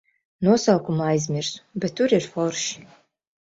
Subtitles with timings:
[0.45, 2.83] Nosaukumu aizmirsu, bet tur ir forši.